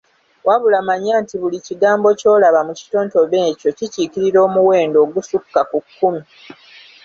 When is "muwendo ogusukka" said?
4.53-5.61